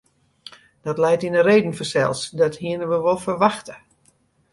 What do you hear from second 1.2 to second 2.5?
yn de reden fansels,